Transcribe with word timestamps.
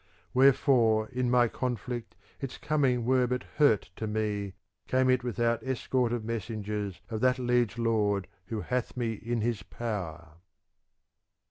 Where 0.31 0.51
fore 0.51 1.09
in 1.09 1.29
my 1.29 1.47
conflict 1.47 2.15
its 2.39 2.57
^ 2.57 2.61
coming 2.63 3.05
were 3.05 3.27
but 3.27 3.43
hurt 3.57 3.91
to 3.97 4.07
me 4.07 4.53
came 4.87 5.11
it 5.11 5.23
without 5.23 5.61
escort 5.61 6.11
of 6.11 6.25
messengers 6.25 7.01
of 7.11 7.21
that 7.21 7.37
liege 7.37 7.77
lord 7.77 8.27
who 8.47 8.61
hath 8.61 8.97
me 8.97 9.13
in 9.13 9.41
his 9.41 9.61
power. 9.61 10.37